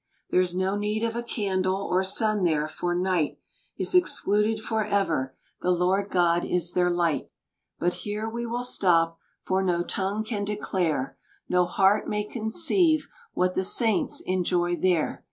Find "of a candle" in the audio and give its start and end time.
1.03-1.75